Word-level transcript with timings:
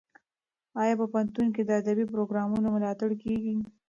ایا 0.81 0.93
په 0.99 1.05
پوهنتون 1.11 1.47
کې 1.55 1.61
د 1.65 1.69
ادبي 1.81 2.05
پروګرامونو 2.13 2.67
ملاتړ 2.75 3.09
کیږي؟ 3.23 3.55